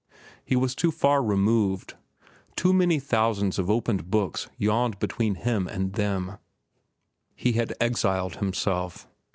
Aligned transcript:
He 0.43 0.55
was 0.55 0.73
too 0.73 0.89
far 0.89 1.21
removed. 1.21 1.93
Too 2.55 2.73
many 2.73 2.97
thousands 2.99 3.59
of 3.59 3.69
opened 3.69 4.09
books 4.09 4.49
yawned 4.57 4.97
between 4.97 5.35
them 5.35 5.67
and 5.67 5.95
him. 5.95 6.39
He 7.35 7.51
had 7.51 7.75
exiled 7.79 8.37
himself. 8.37 9.07